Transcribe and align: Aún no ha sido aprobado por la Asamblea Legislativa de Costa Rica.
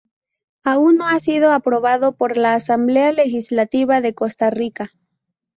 Aún 0.63 0.97
no 0.97 1.07
ha 1.07 1.19
sido 1.19 1.51
aprobado 1.53 2.13
por 2.13 2.35
la 2.35 2.55
Asamblea 2.55 3.11
Legislativa 3.11 4.01
de 4.01 4.15
Costa 4.15 4.49
Rica. 4.49 4.89